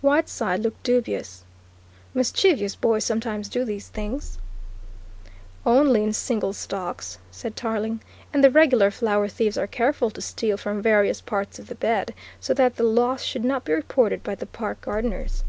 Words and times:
Whiteside 0.00 0.60
looked 0.60 0.84
dubious. 0.84 1.42
"Mischievous 2.14 2.76
boys 2.76 3.02
sometimes 3.04 3.48
do 3.48 3.64
these 3.64 3.88
things." 3.88 4.38
"Only 5.66 6.04
in 6.04 6.12
single 6.12 6.52
stalks," 6.52 7.18
said 7.32 7.56
Tarling, 7.56 8.00
"and 8.32 8.44
the 8.44 8.50
regular 8.52 8.92
flower 8.92 9.26
thieves 9.26 9.58
are 9.58 9.66
careful 9.66 10.10
to 10.12 10.20
steal 10.20 10.56
from 10.56 10.82
various 10.82 11.20
parts 11.20 11.58
of 11.58 11.66
the 11.66 11.74
bed 11.74 12.14
so 12.38 12.54
that 12.54 12.76
the 12.76 12.84
loss 12.84 13.24
should 13.24 13.42
not 13.44 13.64
be 13.64 13.72
reported 13.72 14.22
by 14.22 14.36
the 14.36 14.46
Park 14.46 14.80
gardeners." 14.82 15.42